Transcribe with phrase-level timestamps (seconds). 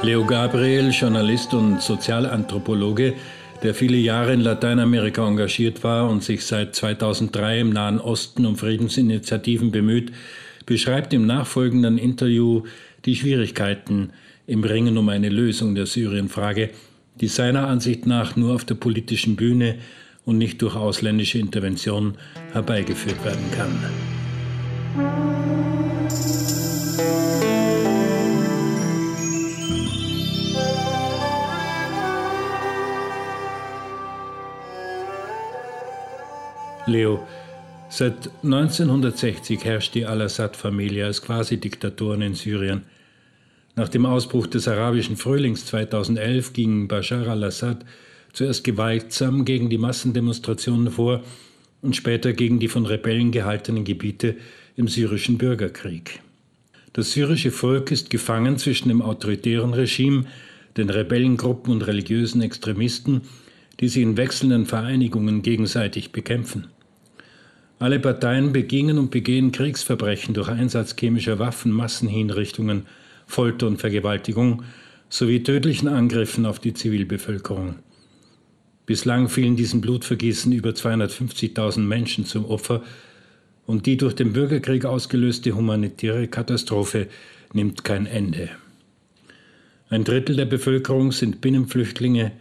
[0.00, 3.14] Leo Gabriel, Journalist und Sozialanthropologe,
[3.64, 8.56] der viele Jahre in Lateinamerika engagiert war und sich seit 2003 im Nahen Osten um
[8.56, 10.12] Friedensinitiativen bemüht,
[10.66, 12.62] beschreibt im nachfolgenden Interview
[13.04, 14.10] die Schwierigkeiten
[14.46, 16.70] im Ringen um eine Lösung der Syrienfrage,
[17.20, 19.76] die seiner Ansicht nach nur auf der politischen Bühne
[20.24, 22.14] und nicht durch ausländische Intervention
[22.52, 25.27] herbeigeführt werden kann.
[36.88, 37.26] Leo,
[37.88, 42.82] seit 1960 herrscht die Al-Assad-Familie als Quasi-Diktatoren in Syrien.
[43.76, 47.84] Nach dem Ausbruch des arabischen Frühlings 2011 ging Bashar al-Assad
[48.32, 51.22] zuerst gewaltsam gegen die Massendemonstrationen vor
[51.82, 54.36] und später gegen die von Rebellen gehaltenen Gebiete
[54.76, 56.20] im syrischen Bürgerkrieg.
[56.92, 60.24] Das syrische Volk ist gefangen zwischen dem autoritären Regime,
[60.76, 63.22] den Rebellengruppen und religiösen Extremisten,
[63.80, 66.68] die sie in wechselnden Vereinigungen gegenseitig bekämpfen.
[67.80, 72.86] Alle Parteien begingen und begehen Kriegsverbrechen durch Einsatz chemischer Waffen, Massenhinrichtungen,
[73.26, 74.64] Folter und Vergewaltigung
[75.08, 77.76] sowie tödlichen Angriffen auf die Zivilbevölkerung.
[78.84, 82.82] Bislang fielen diesem Blutvergießen über 250.000 Menschen zum Opfer
[83.64, 87.06] und die durch den Bürgerkrieg ausgelöste humanitäre Katastrophe
[87.52, 88.48] nimmt kein Ende.
[89.88, 92.32] Ein Drittel der Bevölkerung sind Binnenflüchtlinge,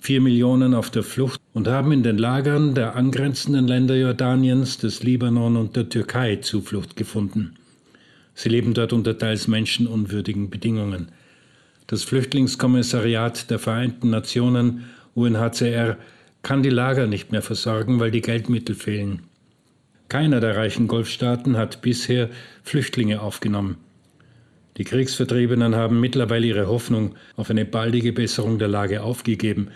[0.00, 5.02] vier Millionen auf der Flucht und haben in den Lagern der angrenzenden Länder Jordaniens, des
[5.04, 7.54] Libanon und der Türkei Zuflucht gefunden.
[8.34, 11.12] Sie leben dort unter teils menschenunwürdigen Bedingungen.
[11.86, 15.96] Das Flüchtlingskommissariat der Vereinten Nationen UNHCR
[16.42, 19.22] kann die Lager nicht mehr versorgen, weil die Geldmittel fehlen.
[20.08, 22.30] Keiner der reichen Golfstaaten hat bisher
[22.64, 23.76] Flüchtlinge aufgenommen.
[24.76, 29.68] Die Kriegsvertriebenen haben mittlerweile ihre Hoffnung auf eine baldige Besserung der Lage aufgegeben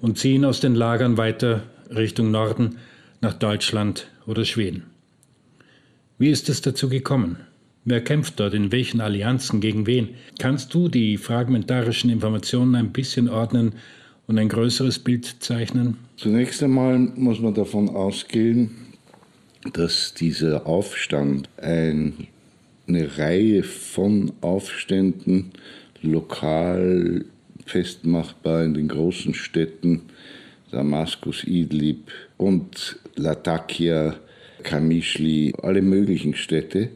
[0.00, 1.62] und ziehen aus den Lagern weiter
[1.94, 2.76] Richtung Norden
[3.20, 4.84] nach Deutschland oder Schweden.
[6.18, 7.38] Wie ist es dazu gekommen?
[7.84, 10.10] Wer kämpft dort in welchen Allianzen gegen wen?
[10.38, 13.74] Kannst du die fragmentarischen Informationen ein bisschen ordnen
[14.26, 15.98] und ein größeres Bild zeichnen?
[16.16, 18.72] Zunächst einmal muss man davon ausgehen,
[19.72, 22.26] dass dieser Aufstand ein,
[22.88, 25.52] eine Reihe von Aufständen
[26.02, 27.24] lokal
[27.66, 30.02] festmachbar in den großen Städten
[30.70, 34.16] Damaskus, Idlib und Latakia,
[34.62, 36.90] Kamischli, alle möglichen Städte,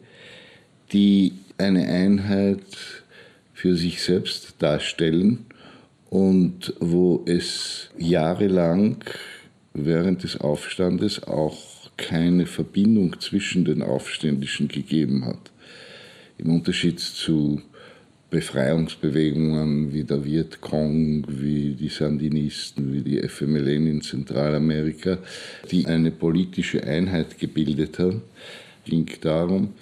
[0.93, 2.65] die eine Einheit
[3.53, 5.47] für sich selbst darstellen
[6.09, 9.05] und wo es jahrelang
[9.73, 11.59] während des Aufstandes auch
[11.97, 15.53] keine Verbindung zwischen den Aufständischen gegeben hat.
[16.39, 17.61] Im Unterschied zu
[18.31, 25.19] Befreiungsbewegungen wie der Vietcong, wie die Sandinisten, wie die FMLN in Zentralamerika,
[25.71, 28.23] die eine politische Einheit gebildet haben,
[28.85, 29.75] ging darum,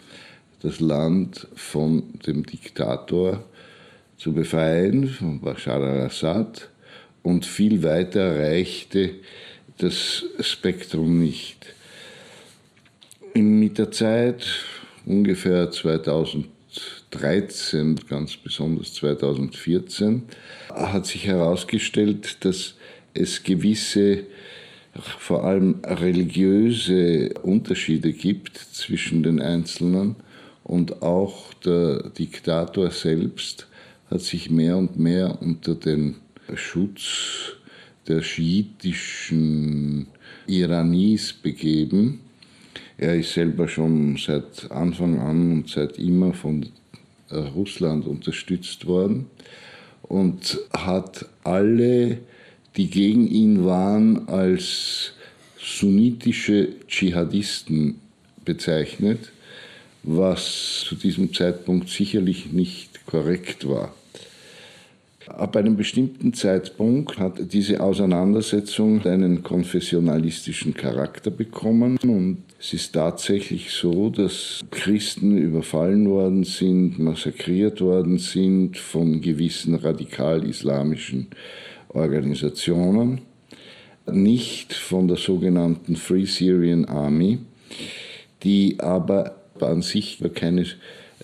[0.62, 3.44] das Land von dem Diktator
[4.16, 6.70] zu befreien, von Bashar al-Assad,
[7.22, 9.10] und viel weiter reichte
[9.76, 11.74] das Spektrum nicht.
[13.34, 14.46] Mit der Zeit,
[15.04, 15.70] ungefähr
[17.10, 20.22] 2013, ganz besonders 2014,
[20.70, 22.74] hat sich herausgestellt, dass
[23.14, 24.24] es gewisse,
[25.18, 30.16] vor allem religiöse Unterschiede gibt zwischen den Einzelnen
[30.64, 33.66] und auch der Diktator selbst
[34.10, 36.16] hat sich mehr und mehr unter den
[36.54, 37.54] Schutz
[38.06, 40.06] der schiitischen
[40.46, 42.20] Iranis begeben.
[43.00, 46.66] Er ist selber schon seit Anfang an und seit immer von
[47.30, 49.26] Russland unterstützt worden
[50.02, 52.18] und hat alle,
[52.76, 55.12] die gegen ihn waren, als
[55.60, 58.00] sunnitische Dschihadisten
[58.44, 59.30] bezeichnet,
[60.02, 63.94] was zu diesem Zeitpunkt sicherlich nicht korrekt war.
[65.36, 73.70] Ab einem bestimmten Zeitpunkt hat diese Auseinandersetzung einen konfessionalistischen Charakter bekommen und es ist tatsächlich
[73.70, 81.28] so, dass Christen überfallen worden sind, massakriert worden sind von gewissen radikal-islamischen
[81.90, 83.20] Organisationen,
[84.10, 87.38] nicht von der sogenannten Free Syrian Army,
[88.42, 90.66] die aber an sich keine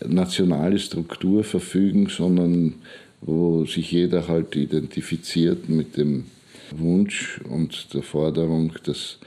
[0.06, 2.74] nationale Struktur verfügen, sondern
[3.24, 6.26] wo sich jeder halt identifiziert mit dem
[6.70, 9.18] Wunsch und der Forderung, dass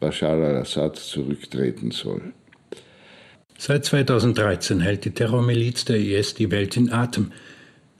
[0.00, 2.20] Bashar al-Assad zurücktreten soll.
[3.56, 7.30] Seit 2013 hält die Terrormiliz der IS die Welt in Atem.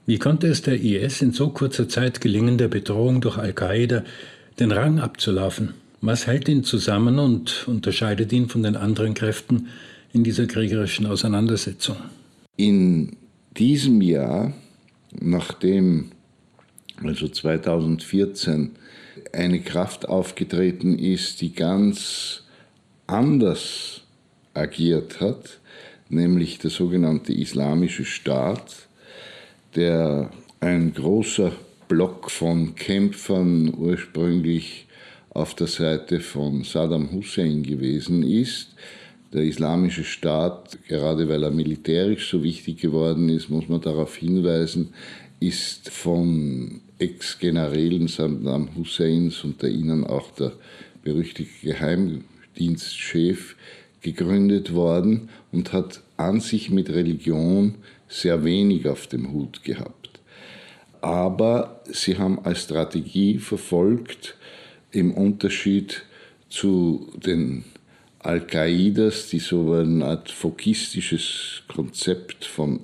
[0.05, 4.03] Wie konnte es der IS in so kurzer Zeit gelingen, der Bedrohung durch Al-Qaida
[4.59, 5.73] den Rang abzulaufen?
[6.01, 9.69] Was hält ihn zusammen und unterscheidet ihn von den anderen Kräften
[10.13, 11.95] in dieser kriegerischen Auseinandersetzung?
[12.57, 13.15] In
[13.57, 14.53] diesem Jahr,
[15.19, 16.11] nachdem
[17.03, 18.71] also 2014
[19.33, 22.43] eine Kraft aufgetreten ist, die ganz
[23.07, 24.01] anders
[24.53, 25.59] agiert hat,
[26.09, 28.87] nämlich der sogenannte Islamische Staat,
[29.75, 30.29] der
[30.59, 31.51] ein großer
[31.87, 34.87] Block von Kämpfern ursprünglich
[35.29, 38.73] auf der Seite von Saddam Hussein gewesen ist.
[39.33, 44.93] Der islamische Staat, gerade weil er militärisch so wichtig geworden ist, muss man darauf hinweisen,
[45.39, 50.53] ist von Ex-Generälen Saddam Husseins, unter ihnen auch der
[51.03, 53.55] berüchtigte Geheimdienstchef,
[54.01, 57.75] gegründet worden und hat an sich mit Religion
[58.07, 60.19] sehr wenig auf dem Hut gehabt.
[61.01, 64.37] Aber sie haben als Strategie verfolgt,
[64.91, 66.03] im Unterschied
[66.49, 67.65] zu den
[68.25, 72.79] Al-Qaidas, die so eine Art fokistisches Konzept von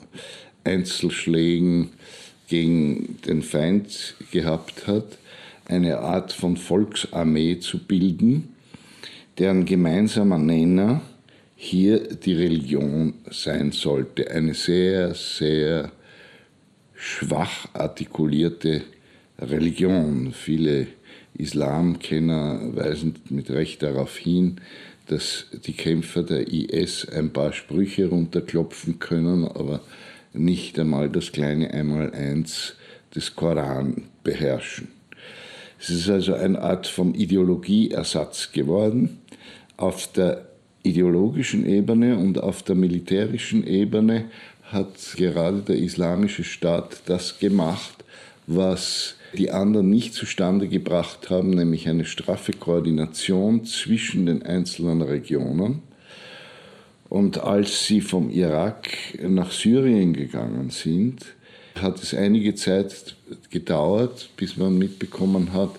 [0.64, 1.90] Einzelschlägen
[2.48, 5.18] gegen den Feind gehabt hat,
[5.66, 8.50] eine Art von Volksarmee zu bilden,
[9.40, 11.02] deren gemeinsamer Nenner
[11.56, 14.30] hier die Religion sein sollte.
[14.30, 15.92] Eine sehr, sehr
[16.94, 18.84] schwach artikulierte
[19.40, 20.34] Religion.
[20.34, 20.88] Viele
[21.42, 24.62] Islamkenner weisen mit Recht darauf hin,
[25.08, 29.82] dass die Kämpfer der IS ein paar Sprüche runterklopfen können, aber
[30.34, 32.76] nicht einmal das kleine Einmaleins
[33.14, 34.88] des Koran beherrschen.
[35.80, 39.20] Es ist also eine Art von Ideologieersatz geworden.
[39.78, 40.46] Auf der
[40.84, 44.26] ideologischen Ebene und auf der militärischen Ebene
[44.64, 48.06] hat gerade der Islamische Staat das gemacht,
[48.48, 55.82] was die anderen nicht zustande gebracht haben, nämlich eine straffe Koordination zwischen den einzelnen Regionen.
[57.10, 58.90] Und als sie vom Irak
[59.22, 61.26] nach Syrien gegangen sind,
[61.80, 63.16] hat es einige Zeit
[63.50, 65.72] gedauert, bis man mitbekommen hat,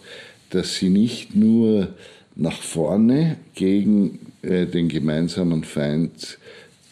[0.51, 1.89] dass sie nicht nur
[2.35, 6.39] nach vorne gegen äh, den gemeinsamen Feind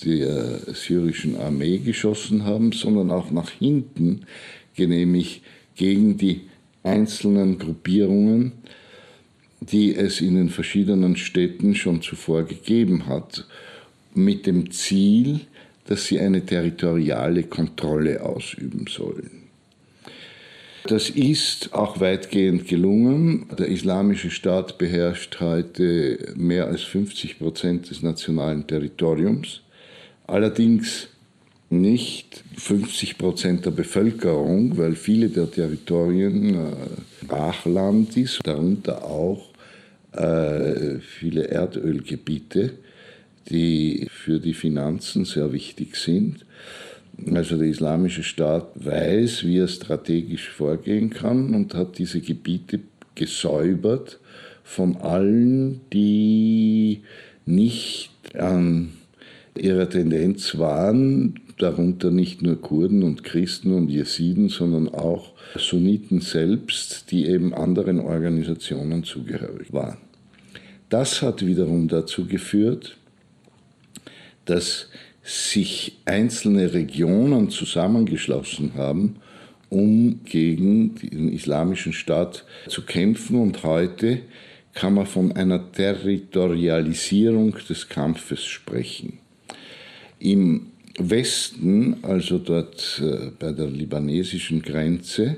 [0.04, 4.22] der syrischen Armee geschossen haben, sondern auch nach hinten,
[4.74, 5.42] genehmigt
[5.76, 6.42] gegen die
[6.82, 8.52] einzelnen Gruppierungen,
[9.60, 13.46] die es in den verschiedenen Städten schon zuvor gegeben hat
[14.14, 15.40] mit dem Ziel,
[15.86, 19.40] dass sie eine territoriale Kontrolle ausüben sollen.
[20.84, 23.46] Das ist auch weitgehend gelungen.
[23.58, 29.60] Der Islamische Staat beherrscht heute mehr als 50 Prozent des nationalen Territoriums.
[30.26, 31.08] Allerdings
[31.70, 39.50] nicht 50 Prozent der Bevölkerung, weil viele der Territorien äh, ist, darunter auch
[40.12, 42.72] äh, viele Erdölgebiete
[43.50, 46.44] die für die Finanzen sehr wichtig sind.
[47.34, 52.80] Also der Islamische Staat weiß, wie er strategisch vorgehen kann und hat diese Gebiete
[53.14, 54.18] gesäubert
[54.62, 57.02] von allen, die
[57.44, 58.92] nicht an
[59.58, 67.10] ihrer Tendenz waren, darunter nicht nur Kurden und Christen und Jesiden, sondern auch Sunniten selbst,
[67.10, 69.98] die eben anderen Organisationen zugehörig waren.
[70.88, 72.96] Das hat wiederum dazu geführt,
[74.44, 74.88] dass
[75.22, 79.16] sich einzelne Regionen zusammengeschlossen haben,
[79.68, 83.40] um gegen den islamischen Staat zu kämpfen.
[83.40, 84.22] Und heute
[84.74, 89.18] kann man von einer Territorialisierung des Kampfes sprechen.
[90.18, 90.66] Im
[91.00, 95.36] Westen, also dort äh, bei der libanesischen Grenze,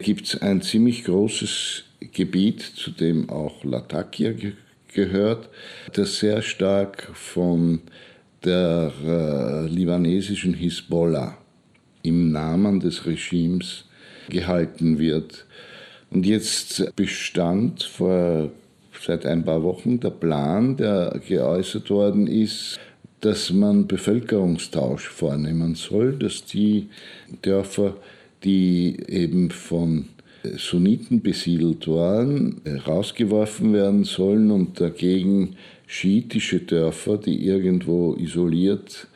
[0.00, 4.32] gibt es ein ziemlich großes Gebiet, zu dem auch Latakia
[4.92, 5.48] gehört,
[5.92, 7.80] das sehr stark von
[8.44, 11.36] der äh, libanesischen Hisbollah
[12.02, 13.84] im Namen des Regimes
[14.28, 15.46] gehalten wird.
[16.10, 18.50] Und jetzt bestand vor
[19.00, 22.78] seit ein paar Wochen der Plan, der geäußert worden ist,
[23.20, 26.88] dass man Bevölkerungstausch vornehmen soll, dass die
[27.42, 27.96] Dörfer,
[28.44, 30.06] die eben von
[30.56, 35.56] Sunniten besiedelt waren, rausgeworfen werden sollen und dagegen
[35.86, 39.08] schiitische Dörfer, die irgendwo isoliert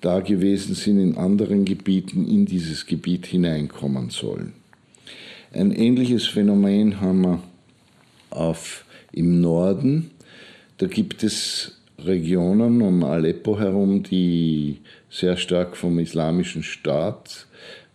[0.00, 4.52] da gewesen sind, in anderen Gebieten in dieses Gebiet hineinkommen sollen.
[5.52, 7.42] Ein ähnliches Phänomen haben wir
[8.30, 10.10] auf, im Norden.
[10.76, 14.78] Da gibt es Regionen um Aleppo herum, die
[15.10, 17.46] sehr stark vom islamischen Staat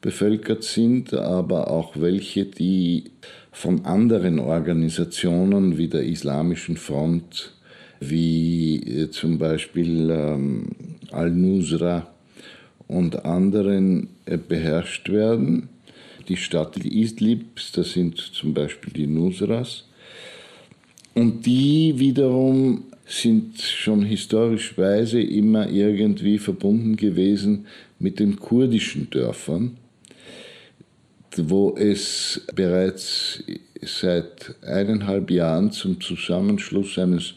[0.01, 3.05] bevölkert sind, aber auch welche, die
[3.51, 7.53] von anderen Organisationen wie der Islamischen Front,
[8.00, 10.69] wie äh, zum Beispiel ähm,
[11.12, 12.07] Al-Nusra
[12.88, 15.69] und anderen äh, beherrscht werden.
[16.27, 19.86] Die Stadt Idlib, das sind zum Beispiel die Nusras.
[21.13, 27.67] Und die wiederum sind schon historischweise immer irgendwie verbunden gewesen
[28.00, 29.77] mit den kurdischen Dörfern
[31.38, 33.43] wo es bereits
[33.81, 37.33] seit eineinhalb Jahren zum Zusammenschluss eines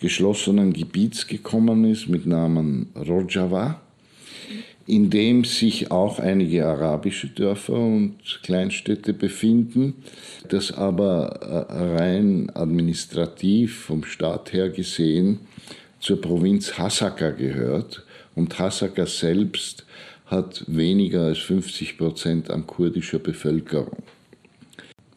[0.00, 3.80] geschlossenen Gebiets gekommen ist mit Namen Rojava,
[4.86, 9.94] in dem sich auch einige arabische Dörfer und Kleinstädte befinden,
[10.48, 15.40] das aber äh, rein administrativ vom Staat her gesehen
[16.00, 19.86] zur Provinz Hasaka gehört und Hasaka selbst
[20.26, 24.02] hat weniger als 50 Prozent an kurdischer Bevölkerung.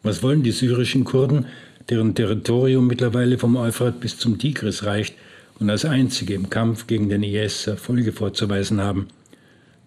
[0.02, 1.46] Was wollen die syrischen Kurden,
[1.90, 5.14] deren Territorium mittlerweile vom Euphrat bis zum Tigris reicht
[5.58, 9.08] und als einzige im Kampf gegen den IS Erfolge vorzuweisen haben?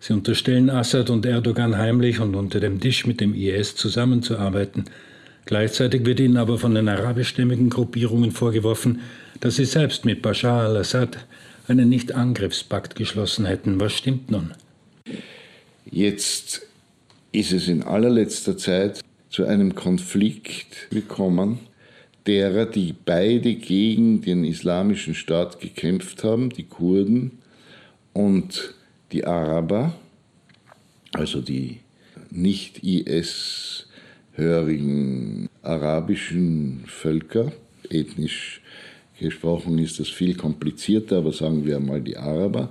[0.02, 4.86] Sie unterstellen Assad und Erdogan heimlich und unter dem Tisch mit dem IS zusammenzuarbeiten.
[5.46, 9.02] Gleichzeitig wird ihnen aber von den arabischstämmigen Gruppierungen vorgeworfen,
[9.42, 11.20] dass sie selbst mit Bashar al-Assad
[11.68, 13.80] einen Nicht-Angriffspakt geschlossen hätten.
[13.80, 14.56] Was stimmt nun?
[15.86, 16.64] Jetzt
[17.32, 21.60] ist es in allerletzter Zeit zu einem Konflikt gekommen,
[22.26, 27.38] derer, die beide gegen den islamischen Staat gekämpft haben, die Kurden
[28.14, 28.74] und
[29.12, 29.94] die Araber,
[31.14, 31.80] also die
[32.30, 33.88] nicht IS-hörigen
[35.62, 37.52] arabischen Völker,
[37.90, 38.62] ethnisch
[39.20, 42.70] gesprochen ist das viel komplizierter, aber sagen wir einmal die Araber,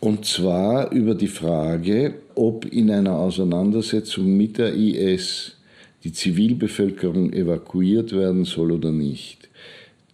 [0.00, 5.56] und zwar über die Frage, ob in einer Auseinandersetzung mit der IS
[6.02, 9.48] die Zivilbevölkerung evakuiert werden soll oder nicht.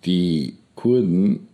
[0.04, 1.48] Die Kurden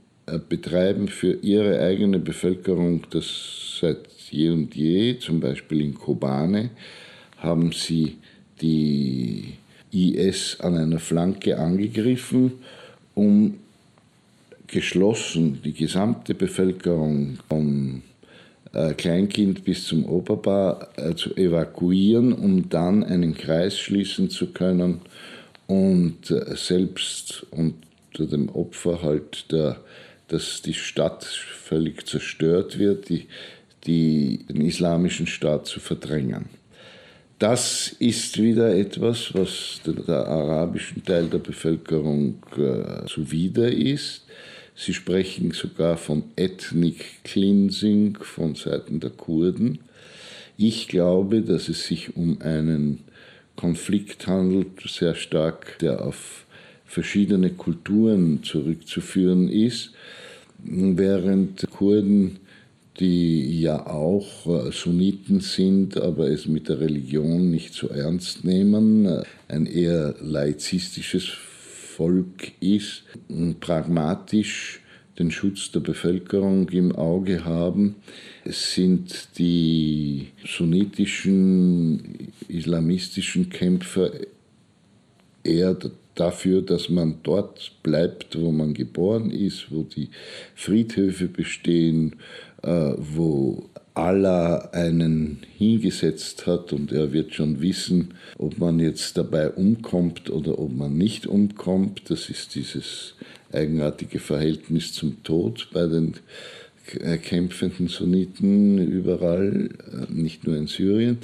[0.48, 6.70] betreiben für ihre eigene Bevölkerung das seit je und je, zum Beispiel in Kobane,
[7.38, 8.16] haben sie
[8.60, 9.54] die
[9.92, 12.52] IS an einer Flanke angegriffen,
[13.14, 13.54] um
[14.66, 18.02] geschlossen die gesamte Bevölkerung von
[18.72, 25.00] äh, Kleinkind bis zum Oberbar äh, zu evakuieren, um dann einen Kreis schließen zu können
[25.66, 29.76] und äh, selbst unter dem Opfer halt, der,
[30.28, 33.26] dass die Stadt völlig zerstört wird, die,
[33.86, 36.46] die, den islamischen Staat zu verdrängen.
[37.38, 44.24] Das ist wieder etwas, was der arabischen Teil der Bevölkerung äh, zuwider ist.
[44.74, 49.80] Sie sprechen sogar von Ethnic Cleansing von Seiten der Kurden.
[50.56, 53.04] Ich glaube, dass es sich um einen
[53.54, 56.46] Konflikt handelt, sehr stark, der auf
[56.86, 59.92] verschiedene Kulturen zurückzuführen ist,
[60.58, 62.38] während Kurden,
[62.98, 69.04] die ja auch äh, Sunniten sind, aber es mit der Religion nicht so ernst nehmen,
[69.04, 73.04] äh, ein eher laizistisches Volk ist,
[73.60, 74.80] pragmatisch
[75.18, 77.96] den Schutz der Bevölkerung im Auge haben,
[78.44, 84.10] sind die sunnitischen, islamistischen Kämpfer
[85.42, 85.76] eher
[86.16, 90.10] dafür, dass man dort bleibt, wo man geboren ist, wo die
[90.54, 92.16] Friedhöfe bestehen,
[92.62, 99.50] äh, wo Allah einen hingesetzt hat und er wird schon wissen, ob man jetzt dabei
[99.50, 102.02] umkommt oder ob man nicht umkommt.
[102.10, 103.14] Das ist dieses
[103.52, 106.14] eigenartige Verhältnis zum Tod bei den
[107.00, 111.18] äh, kämpfenden Sunniten überall, äh, nicht nur in Syrien.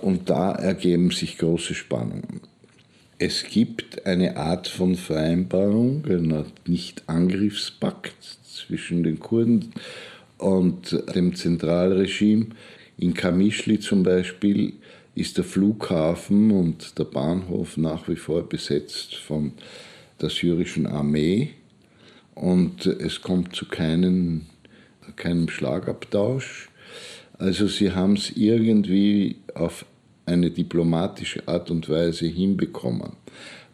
[0.00, 2.40] Und da ergeben sich große Spannungen.
[3.24, 8.16] Es gibt eine Art von Vereinbarung, einer Nicht-Angriffspakt
[8.52, 9.72] zwischen den Kurden
[10.38, 12.46] und dem Zentralregime.
[12.98, 14.72] In Kamischli zum Beispiel
[15.14, 19.52] ist der Flughafen und der Bahnhof nach wie vor besetzt von
[20.20, 21.50] der syrischen Armee
[22.34, 24.46] und es kommt zu keinen,
[25.14, 26.70] keinem Schlagabtausch.
[27.38, 29.84] Also sie haben es irgendwie auf
[30.26, 33.12] eine diplomatische Art und Weise hinbekommen,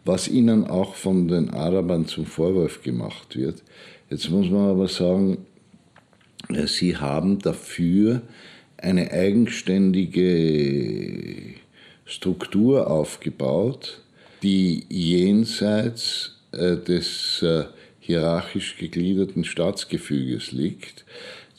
[0.05, 3.63] was ihnen auch von den Arabern zum Vorwurf gemacht wird.
[4.09, 5.45] Jetzt muss man aber sagen,
[6.65, 8.21] Sie haben dafür
[8.77, 11.55] eine eigenständige
[12.05, 14.01] Struktur aufgebaut,
[14.41, 17.65] die jenseits äh, des äh,
[17.99, 21.05] hierarchisch gegliederten Staatsgefüges liegt.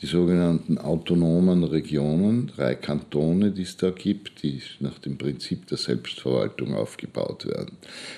[0.03, 5.77] Die sogenannten autonomen Regionen, drei Kantone, die es da gibt, die nach dem Prinzip der
[5.77, 7.77] Selbstverwaltung aufgebaut werden.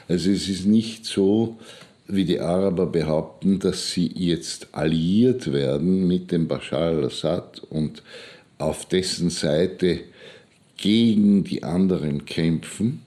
[0.09, 1.59] Also es ist nicht so,
[2.07, 8.03] wie die Araber behaupten, dass sie jetzt alliiert werden mit dem Bashar al-Assad und
[8.59, 10.01] auf dessen Seite
[10.77, 13.03] gegen die anderen kämpfen,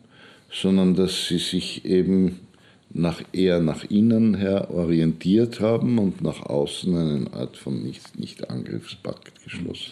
[0.51, 2.39] sondern dass sie sich eben
[2.95, 9.43] nach, eher nach innen her orientiert haben und nach außen eine Art von Nicht-Angriffspakt -Nicht
[9.43, 9.91] geschlossen.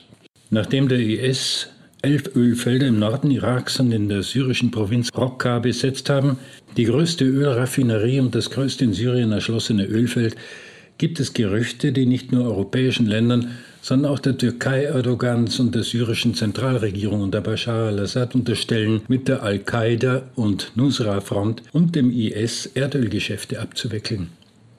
[0.50, 1.68] Nachdem der IS
[2.02, 6.38] elf Ölfelder im Norden Iraks und in der syrischen Provinz Raqqa besetzt haben,
[6.78, 10.36] die größte Ölraffinerie und das größte in Syrien erschlossene Ölfeld,
[10.98, 15.84] gibt es Gerüchte, die nicht nur europäischen Ländern, sondern auch der Türkei Erdogans und der
[15.84, 23.60] syrischen Zentralregierung unter Bashar al-Assad unterstellen, mit der Al-Qaida und Nusra-Front und dem IS Erdölgeschäfte
[23.60, 24.30] abzuwickeln.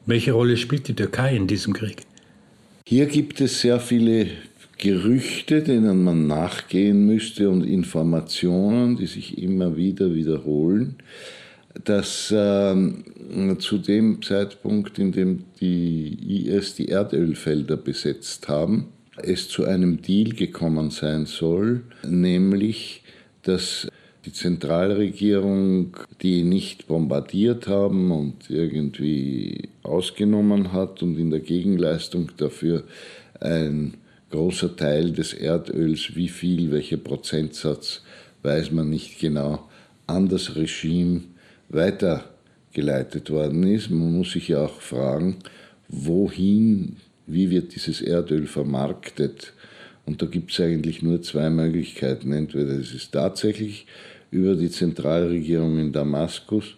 [0.06, 2.02] Welche Rolle spielt die Türkei in diesem Krieg?
[2.86, 4.28] Hier gibt es sehr viele
[4.78, 10.96] Gerüchte, denen man nachgehen müsste und Informationen, die sich immer wieder wiederholen,
[11.82, 12.76] dass äh,
[13.58, 20.30] zu dem Zeitpunkt, in dem die IS die Erdölfelder besetzt haben, es zu einem Deal
[20.30, 23.02] gekommen sein soll, nämlich
[23.42, 23.88] dass
[24.24, 32.84] die Zentralregierung die nicht bombardiert haben und irgendwie ausgenommen hat und in der Gegenleistung dafür
[33.40, 33.94] ein
[34.30, 38.02] großer Teil des Erdöls, wie viel, welcher Prozentsatz,
[38.42, 39.68] weiß man nicht genau,
[40.06, 41.22] an das Regime
[41.74, 43.90] weitergeleitet worden ist.
[43.90, 45.36] Man muss sich ja auch fragen,
[45.88, 49.52] wohin, wie wird dieses Erdöl vermarktet?
[50.06, 52.32] Und da gibt es eigentlich nur zwei Möglichkeiten.
[52.32, 53.86] Entweder es ist tatsächlich
[54.30, 56.74] über die Zentralregierung in Damaskus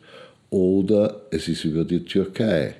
[0.50, 2.76] oder es ist über die Türkei.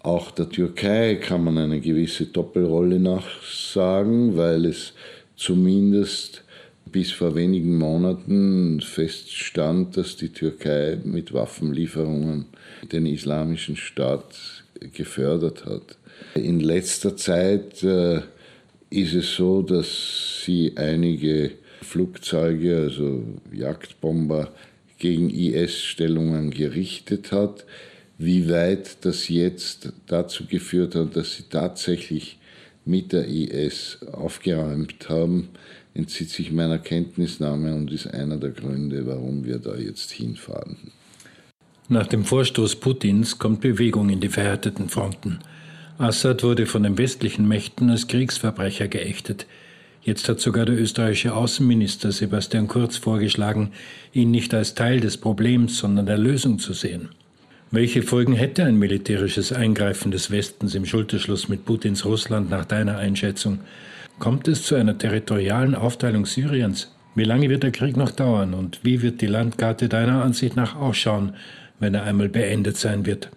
[0.00, 4.92] Auch der Türkei kann man eine gewisse Doppelrolle nachsagen, weil es
[5.34, 6.44] zumindest
[6.92, 12.46] bis vor wenigen Monaten feststand, dass die Türkei mit Waffenlieferungen
[12.92, 15.98] den islamischen Staat gefördert hat.
[16.34, 18.20] In letzter Zeit äh,
[18.90, 24.52] ist es so, dass sie einige Flugzeuge, also Jagdbomber,
[24.98, 27.64] gegen IS-Stellungen gerichtet hat.
[28.18, 32.38] Wie weit das jetzt dazu geführt hat, dass sie tatsächlich
[32.86, 35.50] mit der IS aufgeräumt haben,
[35.96, 40.76] entzieht sich meiner Kenntnisnahme und ist einer der Gründe, warum wir da jetzt hinfahren.
[41.88, 45.38] Nach dem Vorstoß Putins kommt Bewegung in die verhärteten Fronten.
[45.98, 49.46] Assad wurde von den westlichen Mächten als Kriegsverbrecher geächtet.
[50.02, 53.70] Jetzt hat sogar der österreichische Außenminister Sebastian Kurz vorgeschlagen,
[54.12, 57.08] ihn nicht als Teil des Problems, sondern der Lösung zu sehen.
[57.70, 62.98] Welche Folgen hätte ein militärisches Eingreifen des Westens im Schulterschluss mit Putins Russland nach deiner
[62.98, 63.60] Einschätzung?
[64.18, 66.90] Kommt es zu einer territorialen Aufteilung Syriens?
[67.14, 70.74] Wie lange wird der Krieg noch dauern und wie wird die Landkarte deiner Ansicht nach
[70.74, 71.34] ausschauen,
[71.80, 73.30] wenn er einmal beendet sein wird?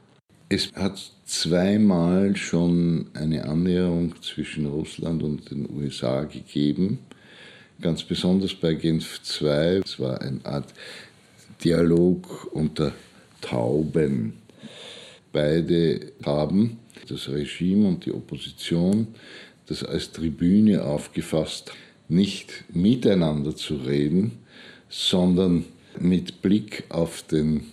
[0.47, 6.99] Es hat zweimal schon eine Annäherung zwischen Russland und den USA gegeben.
[7.81, 9.81] Ganz besonders bei Genf II.
[9.83, 10.73] Es war eine Art
[11.63, 12.93] Dialog unter
[13.41, 14.33] Tauben.
[15.33, 19.07] Beide haben das Regime und die Opposition
[19.69, 21.71] das als Tribüne aufgefasst,
[22.07, 24.39] nicht miteinander zu reden,
[24.89, 25.65] sondern
[25.99, 27.65] mit Blick auf den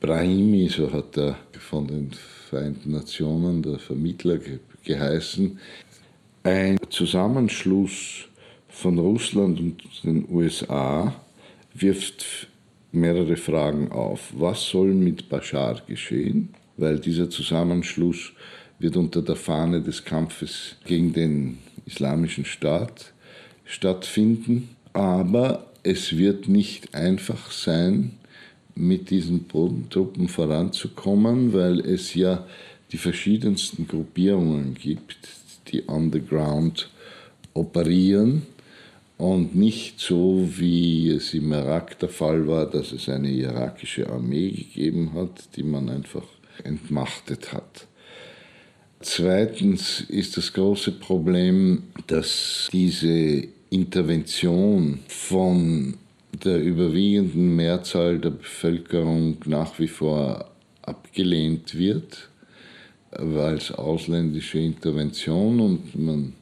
[0.00, 2.10] Brahimi, so hat er von den
[2.48, 4.38] Vereinten Nationen, der Vermittler
[4.84, 5.58] geheißen,
[6.44, 8.26] ein Zusammenschluss
[8.68, 11.14] von Russland und den USA
[11.72, 12.48] wirft
[12.92, 14.32] mehrere Fragen auf.
[14.36, 16.50] Was soll mit Bashar geschehen?
[16.76, 18.32] Weil dieser Zusammenschluss
[18.78, 23.12] wird unter der Fahne des Kampfes gegen den islamischen Staat
[23.64, 24.70] stattfinden.
[24.92, 28.12] Aber es wird nicht einfach sein,
[28.74, 32.44] mit diesen Bodentruppen voranzukommen, weil es ja
[32.92, 35.16] die verschiedensten Gruppierungen gibt,
[35.68, 36.90] die underground
[37.54, 38.42] operieren
[39.16, 44.50] und nicht so, wie es im Irak der Fall war, dass es eine irakische Armee
[44.50, 46.24] gegeben hat, die man einfach
[46.64, 47.86] entmachtet hat.
[49.06, 55.98] Zweitens ist das große Problem, dass diese Intervention von
[56.42, 62.30] der überwiegenden Mehrzahl der Bevölkerung nach wie vor abgelehnt wird
[63.10, 66.32] als ausländische Intervention und man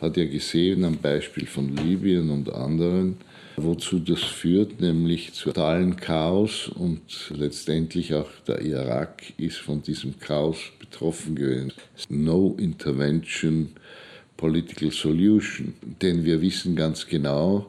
[0.00, 3.16] hat ja gesehen am Beispiel von Libyen und anderen,
[3.56, 7.00] wozu das führt, nämlich zu totalen Chaos und
[7.36, 10.58] letztendlich auch der Irak ist von diesem Chaos
[10.90, 11.72] betroffen gewesen.
[12.08, 13.70] No Intervention
[14.36, 15.74] Political Solution.
[16.02, 17.66] Denn wir wissen ganz genau,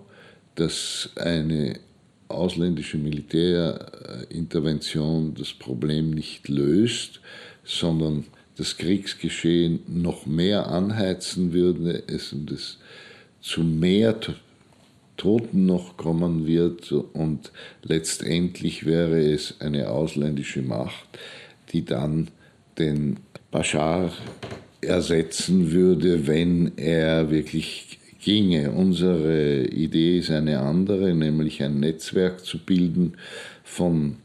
[0.55, 1.79] dass eine
[2.27, 7.21] ausländische Militärintervention das Problem nicht löst,
[7.63, 8.25] sondern
[8.57, 12.79] das Kriegsgeschehen noch mehr anheizen würde, es und es
[13.39, 14.19] zu mehr
[15.15, 17.53] Toten noch kommen wird und
[17.83, 21.07] letztendlich wäre es eine ausländische Macht,
[21.71, 22.27] die dann
[22.77, 23.17] den
[23.51, 24.11] Bashar
[24.81, 28.71] ersetzen würde, wenn er wirklich ginge.
[28.71, 33.13] Unsere Idee ist eine andere, nämlich ein Netzwerk zu bilden
[33.63, 34.17] von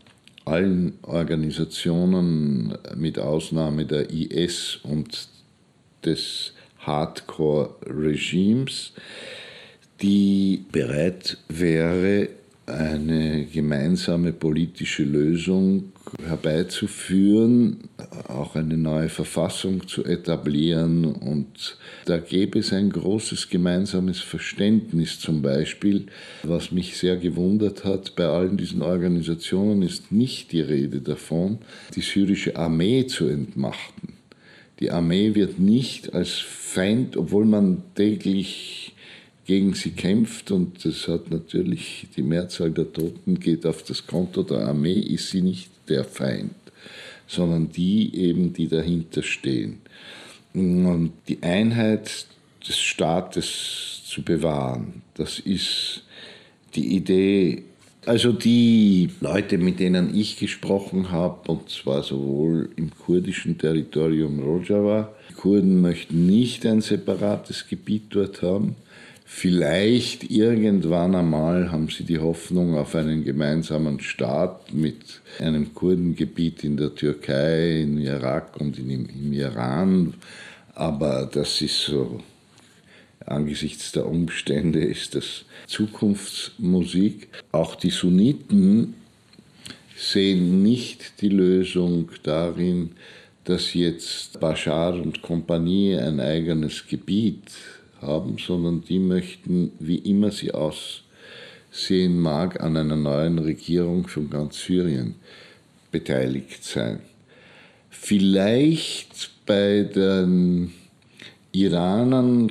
[0.45, 5.29] allen Organisationen mit Ausnahme der IS und
[6.05, 8.93] des Hardcore-Regimes,
[10.01, 12.29] die bereit wäre,
[12.67, 15.92] eine gemeinsame politische Lösung
[16.25, 17.89] herbeizuführen,
[18.29, 21.05] auch eine neue Verfassung zu etablieren.
[21.05, 26.07] Und da gäbe es ein großes gemeinsames Verständnis zum Beispiel.
[26.43, 31.59] Was mich sehr gewundert hat, bei allen diesen Organisationen ist nicht die Rede davon,
[31.95, 34.15] die syrische Armee zu entmachten.
[34.81, 38.95] Die Armee wird nicht als Feind, obwohl man täglich
[39.45, 44.43] gegen sie kämpft und das hat natürlich die Mehrzahl der Toten geht auf das Konto
[44.43, 46.55] der Armee, ist sie nicht der Feind,
[47.27, 49.79] sondern die eben, die dahinter stehen.
[50.55, 52.27] Und die Einheit
[52.67, 56.03] des Staates zu bewahren, das ist
[56.75, 57.65] die Idee.
[58.05, 65.13] Also die Leute, mit denen ich gesprochen habe, und zwar sowohl im kurdischen Territorium Rojava,
[65.31, 68.75] die Kurden möchten nicht ein separates Gebiet dort haben,
[69.25, 76.77] Vielleicht irgendwann einmal haben sie die Hoffnung auf einen gemeinsamen Staat mit einem Kurdengebiet in
[76.77, 80.15] der Türkei, in Irak und in, im Iran.
[80.75, 82.21] Aber das ist so,
[83.27, 87.29] angesichts der Umstände ist das Zukunftsmusik.
[87.53, 88.95] Auch die Sunniten
[89.97, 92.93] sehen nicht die Lösung darin,
[93.45, 97.51] dass jetzt Bashar und Kompanie ein eigenes Gebiet
[98.03, 104.63] haben, sondern die möchten, wie immer sie aussehen mag, an einer neuen Regierung von ganz
[104.63, 105.15] Syrien
[105.91, 107.01] beteiligt sein.
[107.91, 110.73] Vielleicht bei den
[111.53, 112.51] Iranern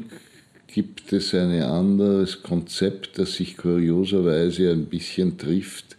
[0.67, 5.97] gibt es ein anderes Konzept, das sich kurioserweise ein bisschen trifft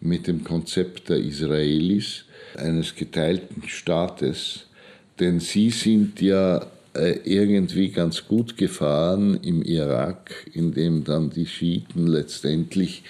[0.00, 2.24] mit dem Konzept der Israelis,
[2.56, 4.66] eines geteilten Staates.
[5.18, 12.06] Denn sie sind ja irgendwie ganz gut gefahren im Irak, in dem dann die Schiiten
[12.06, 13.02] letztendlich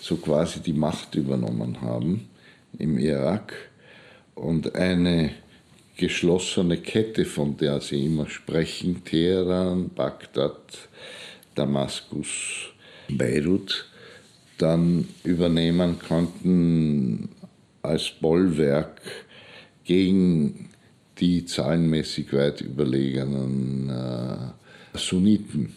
[0.00, 2.28] so quasi die Macht übernommen haben
[2.78, 3.52] im Irak.
[4.34, 5.30] Und eine
[5.96, 10.88] geschlossene Kette, von der sie immer sprechen, Teheran, Bagdad,
[11.54, 12.70] Damaskus,
[13.08, 13.86] Beirut,
[14.56, 17.28] dann übernehmen konnten
[17.82, 19.00] als Bollwerk
[19.84, 20.69] gegen
[21.20, 25.76] die zahlenmäßig weit überlegenen äh, Sunniten.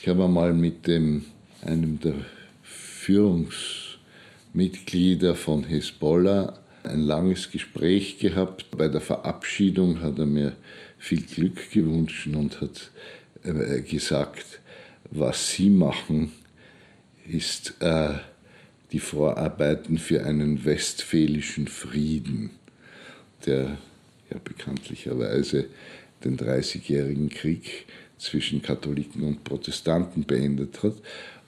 [0.00, 1.26] Ich habe einmal mit dem,
[1.62, 2.14] einem der
[2.62, 8.70] Führungsmitglieder von Hezbollah ein langes Gespräch gehabt.
[8.70, 10.54] Bei der Verabschiedung hat er mir
[10.98, 12.90] viel Glück gewünscht und hat
[13.44, 14.60] äh, gesagt,
[15.10, 16.32] was Sie machen,
[17.26, 18.10] ist äh,
[18.92, 22.50] die Vorarbeiten für einen westfälischen Frieden,
[23.44, 23.76] der
[24.30, 25.66] ja bekanntlicherweise
[26.24, 27.86] den Dreißigjährigen Krieg
[28.18, 30.94] zwischen Katholiken und Protestanten beendet hat.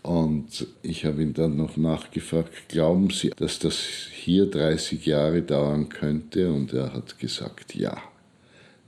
[0.02, 5.88] Und ich habe ihn dann noch nachgefragt, glauben Sie, dass das hier 30 Jahre dauern
[5.88, 6.50] könnte?
[6.50, 8.00] Und er hat gesagt, ja.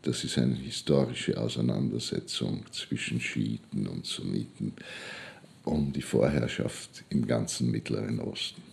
[0.00, 4.72] Das ist eine historische Auseinandersetzung zwischen Schiiten und Sunniten
[5.64, 8.71] um die Vorherrschaft im ganzen Mittleren Osten.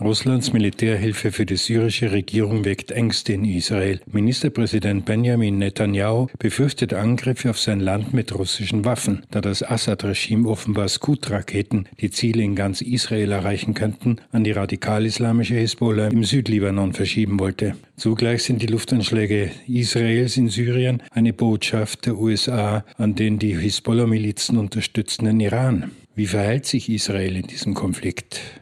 [0.00, 4.00] Russlands Militärhilfe für die syrische Regierung weckt Ängste in Israel.
[4.10, 10.88] Ministerpräsident Benjamin Netanyahu befürchtet Angriffe auf sein Land mit russischen Waffen, da das Assad-Regime offenbar
[10.88, 17.38] Scud-Raketen, die Ziele in ganz Israel erreichen könnten, an die radikal-islamische Hisbollah im Südlibanon verschieben
[17.38, 17.76] wollte.
[17.96, 24.56] Zugleich sind die Luftanschläge Israels in Syrien eine Botschaft der USA an den die Hisbollah-Milizen
[24.56, 25.90] unterstützenden Iran.
[26.14, 28.59] Wie verhält sich Israel in diesem Konflikt?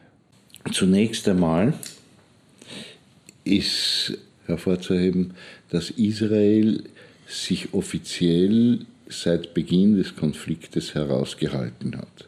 [0.71, 1.73] Zunächst einmal
[3.43, 5.33] ist hervorzuheben,
[5.69, 6.83] dass Israel
[7.27, 12.27] sich offiziell seit Beginn des Konfliktes herausgehalten hat.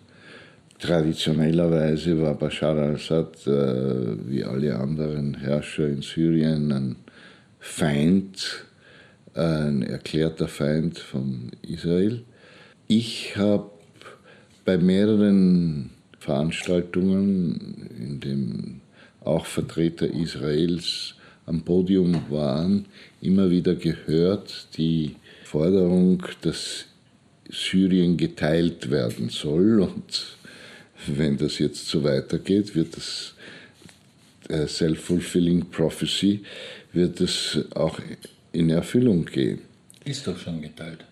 [0.80, 6.96] Traditionellerweise war Bashar al-Assad äh, wie alle anderen Herrscher in Syrien ein
[7.60, 8.66] Feind,
[9.36, 12.24] ein erklärter Feind von Israel.
[12.88, 13.70] Ich habe
[14.66, 15.92] bei mehreren
[16.22, 18.82] Veranstaltungen, in denen
[19.22, 21.16] auch Vertreter Israels
[21.48, 22.86] am Podium waren,
[23.22, 26.86] immer wieder gehört die Forderung, dass
[27.50, 29.82] Syrien geteilt werden soll.
[29.82, 30.38] Und
[31.08, 33.34] wenn das jetzt so weitergeht, wird das
[34.48, 36.42] äh, Self-Fulfilling Prophecy,
[36.94, 38.00] wird es auch
[38.52, 39.62] in Erfüllung gehen.
[40.06, 41.04] Ist doch schon geteilt,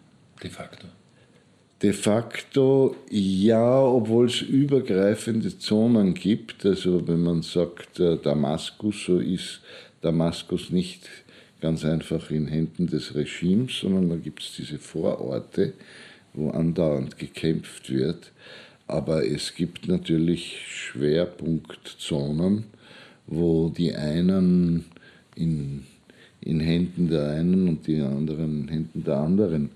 [0.44, 0.86] de facto.
[1.82, 6.66] De facto ja, obwohl es übergreifende Zonen gibt.
[6.66, 9.62] Also wenn man sagt äh, Damaskus, so ist
[10.02, 11.08] Damaskus nicht
[11.62, 15.74] ganz einfach in Händen des Regimes, sondern da gibt es diese Vororte,
[16.34, 18.32] wo andauernd gekämpft wird.
[18.88, 22.66] Aber es gibt natürlich Schwerpunktzonen,
[23.28, 24.86] wo die einen
[25.36, 25.84] in,
[26.42, 29.70] in Händen der einen und die anderen in Händen der anderen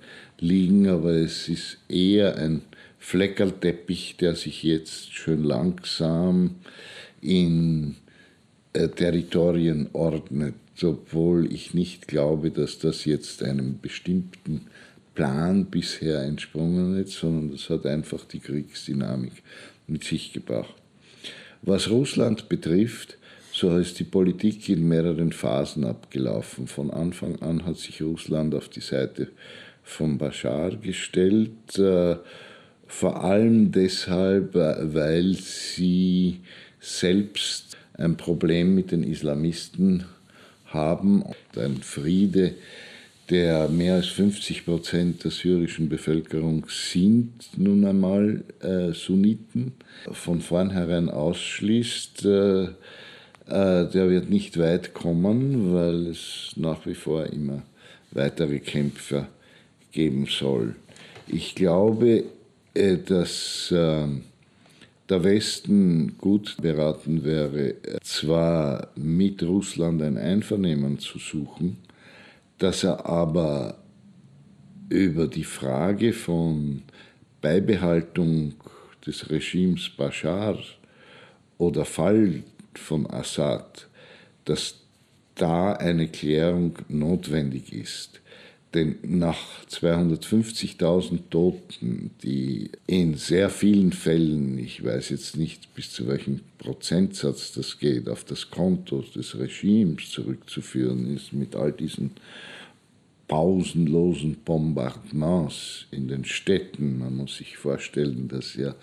[0.44, 0.88] liegen.
[0.88, 2.62] Aber es ist eher ein
[3.00, 6.56] Fleckerlteppich, der sich jetzt schön langsam
[7.22, 7.96] in
[8.74, 14.68] äh, Territorien ordnet, obwohl ich nicht glaube, dass das jetzt einem bestimmten
[15.16, 19.44] Plan bisher entsprungen ist, sondern das hat einfach die Kriegsdynamik
[19.88, 20.74] mit sich gebracht.
[21.62, 23.18] Was Russland betrifft,
[23.54, 26.68] so ist die Politik in mehreren Phasen abgelaufen.
[26.68, 29.30] Von Anfang an hat sich Russland auf die Seite
[29.84, 32.16] von Bashar gestellt, äh,
[32.88, 36.42] vor allem deshalb, äh, weil sie
[36.80, 40.06] selbst ein Problem mit den Islamisten
[40.66, 41.24] haben.
[41.56, 42.56] Ein Friede,
[43.30, 49.74] der mehr als 50 Prozent der syrischen Bevölkerung sind nun einmal äh, Sunniten,
[50.12, 52.70] von vornherein ausschließt, äh, äh,
[53.48, 57.64] der wird nicht weit kommen, weil es nach wie vor immer
[58.12, 59.28] weitere Kämpfer
[59.94, 60.76] geben soll.
[61.28, 62.26] Ich glaube,
[62.74, 64.24] äh, dass ähm,
[65.10, 71.78] der Westen gut beraten wäre, zwar mit Russland ein Einvernehmen zu suchen,
[72.58, 73.78] dass er aber
[74.90, 76.84] über die Frage von
[77.42, 78.54] Beibehaltung
[79.06, 80.58] des Regimes Bashar
[81.58, 82.44] oder Fall
[82.76, 83.88] von Assad,
[84.46, 84.76] dass
[85.36, 88.22] da eine Klärung notwendig ist.
[88.74, 96.08] Denn nach 250.000 Toten, die in sehr vielen Fällen, ich weiß jetzt nicht bis zu
[96.08, 102.12] welchem Prozentsatz das geht, auf das Konto des Regimes zurückzuführen ist, mit all diesen
[103.28, 106.98] pausenlosen Bombardements in den Städten.
[106.98, 108.74] Man muss sich vorstellen, dass ja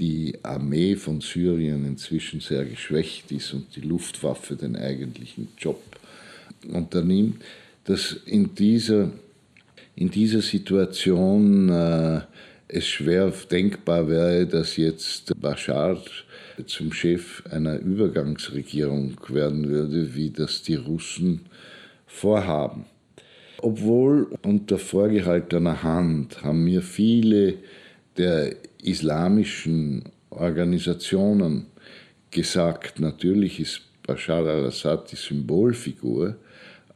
[0.00, 5.80] die Armee von Syrien inzwischen sehr geschwächt ist und die Luftwaffe den eigentlichen Job
[6.68, 7.42] unternimmt
[7.84, 9.10] dass in dieser,
[9.96, 12.20] in dieser Situation äh,
[12.68, 16.00] es schwer denkbar wäre, dass jetzt Bashar
[16.66, 21.46] zum Chef einer Übergangsregierung werden würde, wie das die Russen
[22.06, 22.84] vorhaben.
[23.58, 27.54] Obwohl unter vorgehaltener Hand haben mir viele
[28.16, 31.66] der islamischen Organisationen
[32.30, 36.36] gesagt, natürlich ist Bashar al-Assad die Symbolfigur,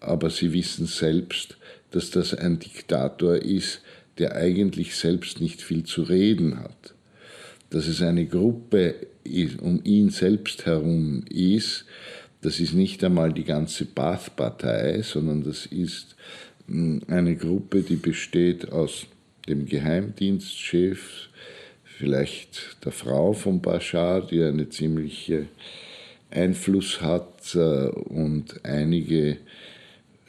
[0.07, 1.57] aber sie wissen selbst,
[1.91, 3.81] dass das ein Diktator ist,
[4.19, 6.95] der eigentlich selbst nicht viel zu reden hat.
[7.71, 8.95] Dass es eine Gruppe
[9.61, 11.87] um ihn selbst herum ist,
[12.43, 16.15] das ist nicht einmal die ganze Baath-Partei, sondern das ist
[16.69, 19.07] hm, eine Gruppe, die besteht aus
[19.49, 21.29] dem Geheimdienstchef,
[21.85, 25.47] vielleicht der Frau von Bashar, die eine ziemliche
[26.31, 29.39] Einfluss hat äh, und einige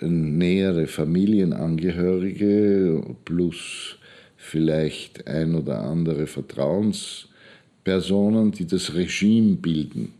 [0.01, 3.97] nähere Familienangehörige plus
[4.38, 10.13] vielleicht ein oder andere Vertrauenspersonen, die das Regime bilden.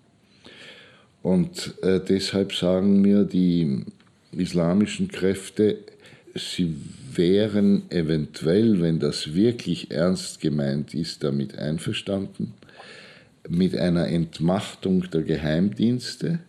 [1.22, 3.84] Und äh, deshalb sagen mir die
[4.32, 5.78] islamischen Kräfte,
[6.36, 6.76] sie
[7.14, 12.54] wären eventuell, wenn das wirklich ernst gemeint ist, damit einverstanden,
[13.48, 16.40] mit einer Entmachtung der Geheimdienste,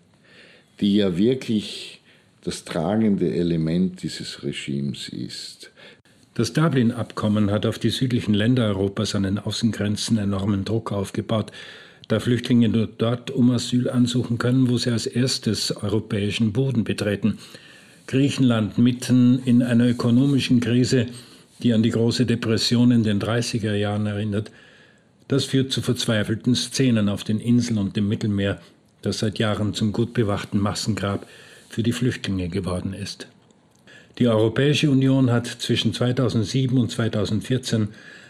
[0.81, 1.96] die ja wirklich
[2.47, 5.73] das tragende Element dieses Regimes ist.
[6.35, 11.51] Das Dublin-Abkommen hat auf die südlichen Länder Europas an den Außengrenzen enormen Druck aufgebaut,
[12.07, 17.39] da Flüchtlinge nur dort um Asyl ansuchen können, wo sie als erstes europäischen Boden betreten.
[18.07, 21.07] Griechenland mitten in einer ökonomischen Krise,
[21.65, 24.53] die an die große Depression in den 30er Jahren erinnert,
[25.27, 28.61] das führt zu verzweifelten Szenen auf den Inseln und dem Mittelmeer,
[29.03, 31.27] das seit Jahren zum gut bewachten Massengrab
[31.69, 33.29] für die Flüchtlinge geworden ist.
[34.19, 37.89] Die Europäische Union hat zwischen 2007 und 2014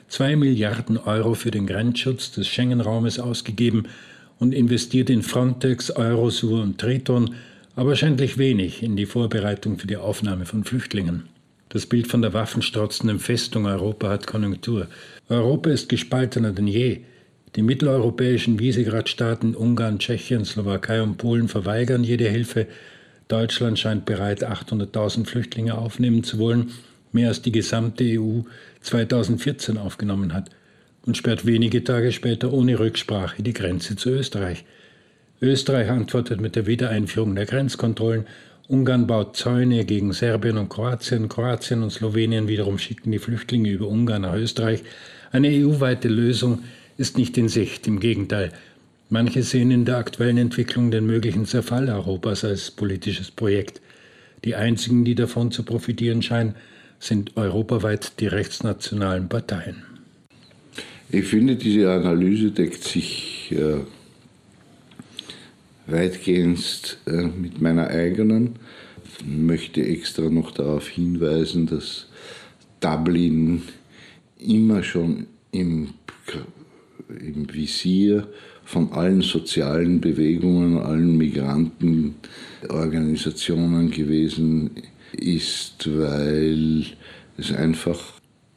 [0.08, 3.84] zwei Milliarden Euro für den Grenzschutz des Schengen-Raumes ausgegeben
[4.38, 7.34] und investiert in Frontex, Eurosur und Triton,
[7.74, 11.24] aber schändlich wenig in die Vorbereitung für die Aufnahme von Flüchtlingen.
[11.68, 14.86] Das Bild von der waffenstrotzenden Festung Europa hat Konjunktur.
[15.28, 17.00] Europa ist gespaltener denn je.
[17.56, 22.66] Die mitteleuropäischen Visegrad-Staaten Ungarn, Tschechien, Slowakei und Polen verweigern jede Hilfe.
[23.28, 26.72] Deutschland scheint bereit, 800.000 Flüchtlinge aufnehmen zu wollen,
[27.12, 28.42] mehr als die gesamte EU
[28.82, 30.50] 2014 aufgenommen hat,
[31.04, 34.64] und sperrt wenige Tage später ohne Rücksprache die Grenze zu Österreich.
[35.40, 38.26] Österreich antwortet mit der Wiedereinführung der Grenzkontrollen
[38.68, 41.28] Ungarn baut Zäune gegen Serbien und Kroatien.
[41.28, 44.82] Kroatien und Slowenien wiederum schicken die Flüchtlinge über Ungarn nach Österreich.
[45.30, 46.64] Eine EU-weite Lösung
[46.96, 48.50] ist nicht in Sicht, im Gegenteil.
[49.08, 53.80] Manche sehen in der aktuellen Entwicklung den möglichen Zerfall Europas als politisches Projekt.
[54.44, 56.56] Die einzigen, die davon zu profitieren scheinen,
[56.98, 59.84] sind europaweit die rechtsnationalen Parteien.
[61.10, 63.78] Ich finde, diese Analyse deckt sich äh,
[65.86, 68.56] weitgehend äh, mit meiner eigenen.
[69.20, 72.08] Ich möchte extra noch darauf hinweisen, dass
[72.80, 73.62] Dublin
[74.38, 75.94] immer schon im,
[77.08, 78.26] im Visier
[78.66, 84.72] von allen sozialen Bewegungen, allen Migrantenorganisationen gewesen
[85.12, 86.84] ist, weil
[87.38, 88.00] es einfach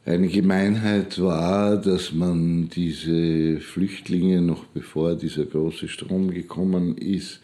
[0.04, 7.38] eine Gemeinheit war, dass man diese Flüchtlinge noch bevor dieser große Strom gekommen ist,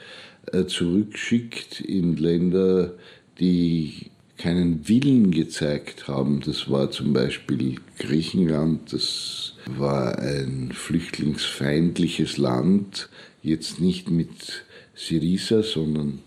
[0.53, 2.95] äh, zurückschickt in Länder,
[3.39, 4.11] die
[4.47, 6.41] keinen Willen gezeigt haben.
[6.41, 13.09] Das war zum Beispiel Griechenland, das war ein flüchtlingsfeindliches Land,
[13.43, 16.21] jetzt nicht mit Syriza, sondern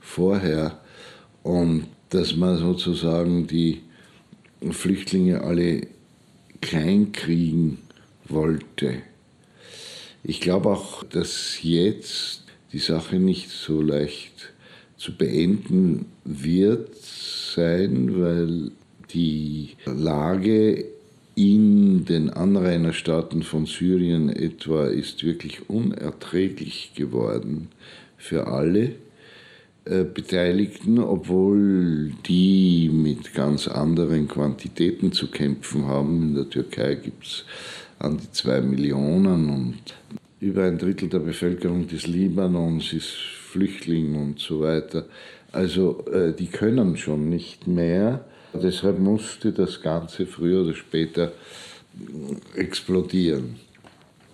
[0.00, 0.80] vorher.
[1.44, 3.82] Und dass man sozusagen die
[4.72, 5.86] Flüchtlinge alle
[6.60, 7.78] kleinkriegen
[8.24, 8.96] wollte.
[10.24, 14.52] Ich glaube auch, dass jetzt die Sache nicht so leicht
[15.00, 18.70] zu beenden wird sein, weil
[19.14, 20.84] die Lage
[21.34, 27.68] in den Anrainerstaaten von Syrien etwa ist wirklich unerträglich geworden
[28.18, 28.92] für alle.
[29.86, 36.22] Äh, Beteiligten, obwohl die mit ganz anderen Quantitäten zu kämpfen haben.
[36.22, 37.44] In der Türkei gibt es
[37.98, 39.78] an die zwei Millionen und
[40.40, 45.06] über ein Drittel der Bevölkerung des Libanons ist Flüchtling und so weiter.
[45.52, 48.24] Also äh, die können schon nicht mehr.
[48.52, 51.32] Deshalb musste das Ganze früher oder später
[52.54, 53.56] explodieren.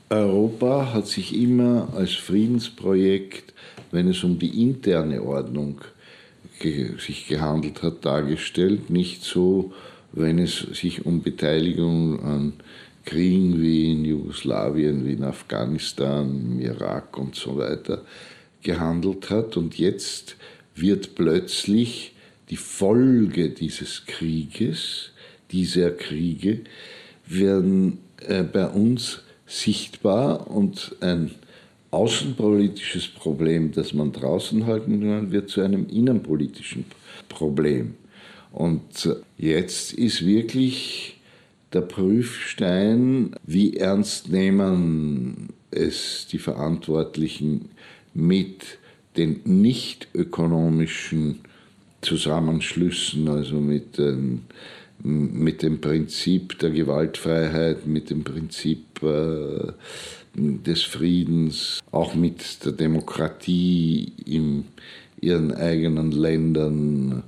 [0.09, 3.47] Europa hat sich immer als Friedensprojekt
[3.91, 5.81] wenn es um die interne Ordnung
[6.61, 8.91] sich gehandelt hat, dargestellt.
[8.91, 9.73] Nicht so,
[10.13, 12.53] wenn es sich um Beteiligung an
[13.05, 18.03] Kriegen wie in Jugoslawien, wie in Afghanistan, im Irak und so weiter
[18.67, 19.57] gehandelt hat.
[19.57, 20.37] Und jetzt
[20.75, 22.13] wird plötzlich
[22.51, 25.13] die Folge dieses Krieges,
[25.51, 26.61] dieser Kriege,
[27.27, 31.31] werden äh, bei uns sichtbar und ein
[31.93, 36.85] außenpolitisches Problem, das man draußen halten kann, wird zu einem innenpolitischen
[37.29, 37.95] Problem.
[38.53, 41.17] Und jetzt ist wirklich
[41.73, 47.71] der Prüfstein, wie ernst nehmen es die Verantwortlichen
[48.17, 48.79] mit
[49.17, 51.41] den nicht ökonomischen
[52.01, 54.43] Zusammenschlüssen, also mit, den,
[55.03, 59.73] mit dem Prinzip der Gewaltfreiheit, mit dem Prinzip äh,
[60.35, 64.65] des Friedens, auch mit der Demokratie in
[65.21, 67.23] ihren eigenen Ländern.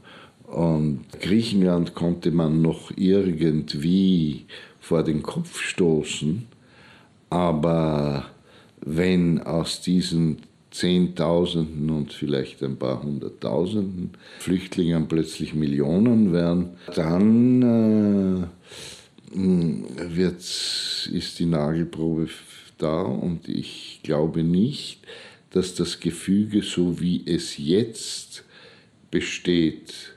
[0.47, 4.47] Und Griechenland konnte man noch irgendwie
[4.81, 6.47] vor den Kopf stoßen,
[7.29, 8.27] aber
[8.81, 10.39] wenn aus diesen
[10.71, 18.51] Zehntausenden und vielleicht ein paar Hunderttausenden Flüchtlingen plötzlich Millionen werden, dann
[19.35, 22.29] äh, wird, ist die Nagelprobe
[22.77, 25.01] da und ich glaube nicht,
[25.51, 28.45] dass das Gefüge, so wie es jetzt
[29.11, 30.15] besteht,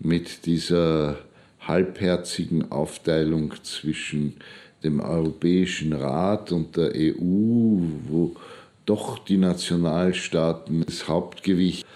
[0.00, 1.18] mit dieser
[1.60, 4.34] halbherzigen Aufteilung zwischen
[4.82, 7.78] dem Europäischen Rat und der EU,
[8.08, 8.34] wo
[8.86, 11.86] doch die Nationalstaaten das Hauptgewicht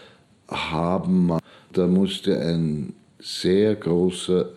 [0.48, 1.32] haben.
[1.72, 4.50] Da musste ein sehr großer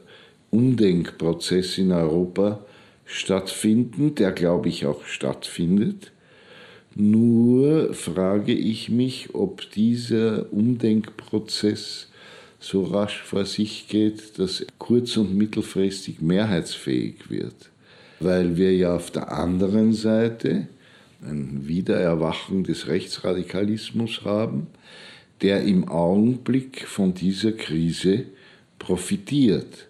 [0.51, 2.59] Umdenkprozess in Europa
[3.05, 6.11] stattfinden, der glaube ich auch stattfindet.
[6.95, 12.07] Nur frage ich mich, ob dieser Umdenkprozess
[12.59, 17.69] so rasch vor sich geht, dass kurz- und mittelfristig mehrheitsfähig wird.
[18.19, 20.67] weil wir ja auf der anderen Seite
[21.22, 24.67] ein Wiedererwachen des Rechtsradikalismus haben,
[25.41, 28.26] der im Augenblick von dieser Krise
[28.78, 29.88] profitiert.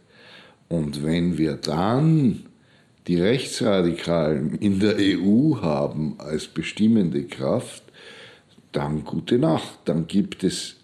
[0.67, 2.45] Und wenn wir dann
[3.07, 7.83] die Rechtsradikalen in der EU haben als bestimmende Kraft,
[8.71, 9.79] dann gute Nacht.
[9.85, 10.75] Dann gibt es